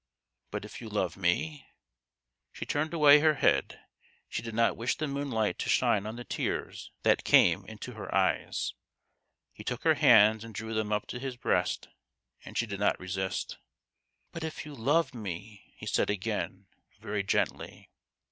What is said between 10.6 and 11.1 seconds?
them up